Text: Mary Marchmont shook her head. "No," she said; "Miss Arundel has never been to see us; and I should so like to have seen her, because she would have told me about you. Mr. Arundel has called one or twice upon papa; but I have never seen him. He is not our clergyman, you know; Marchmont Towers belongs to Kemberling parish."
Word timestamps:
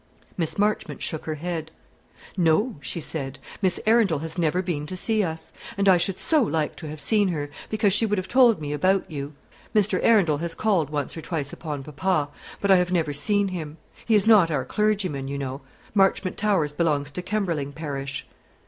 Mary 0.35 0.49
Marchmont 0.57 0.99
shook 0.99 1.25
her 1.25 1.35
head. 1.35 1.69
"No," 2.35 2.75
she 2.79 2.99
said; 2.99 3.37
"Miss 3.61 3.79
Arundel 3.85 4.17
has 4.17 4.35
never 4.35 4.63
been 4.63 4.87
to 4.87 4.95
see 4.95 5.23
us; 5.23 5.53
and 5.77 5.87
I 5.87 5.97
should 5.97 6.17
so 6.17 6.41
like 6.41 6.75
to 6.77 6.87
have 6.87 6.99
seen 6.99 7.27
her, 7.27 7.51
because 7.69 7.93
she 7.93 8.07
would 8.07 8.17
have 8.17 8.27
told 8.27 8.59
me 8.59 8.73
about 8.73 9.11
you. 9.11 9.33
Mr. 9.75 9.99
Arundel 10.03 10.39
has 10.39 10.55
called 10.55 10.89
one 10.89 11.05
or 11.15 11.21
twice 11.21 11.53
upon 11.53 11.83
papa; 11.83 12.29
but 12.61 12.71
I 12.71 12.77
have 12.77 12.91
never 12.91 13.13
seen 13.13 13.49
him. 13.49 13.77
He 14.03 14.15
is 14.15 14.25
not 14.25 14.49
our 14.49 14.65
clergyman, 14.65 15.27
you 15.27 15.37
know; 15.37 15.61
Marchmont 15.93 16.35
Towers 16.35 16.73
belongs 16.73 17.11
to 17.11 17.21
Kemberling 17.21 17.71
parish." 17.71 18.25